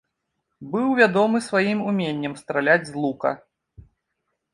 Быў 0.71 0.85
вядомы 0.99 1.41
сваім 1.47 1.79
уменнем 1.89 2.33
страляць 2.41 2.79
з 2.89 2.93
лука. 3.05 3.35